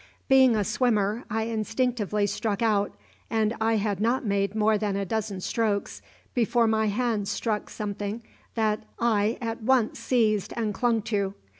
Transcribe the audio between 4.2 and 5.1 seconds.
made more than a